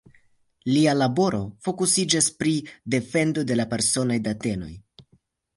Lia 0.75 0.95
laboro 1.01 1.41
fokusiĝas 1.67 2.31
pri 2.39 2.55
defendo 2.97 3.47
de 3.53 3.59
la 3.61 3.67
personaj 3.75 4.21
datenoj. 4.31 4.73